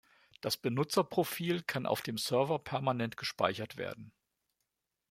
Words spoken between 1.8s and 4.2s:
auf dem Server permanent gespeichert werden.